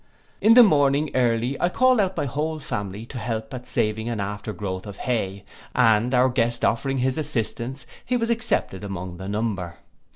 [0.41, 4.19] In the morning early I called out my whole family to help at saving an
[4.19, 9.27] after growth of hay, and, our guest offering his assistance, he was accepted among the
[9.29, 9.75] number.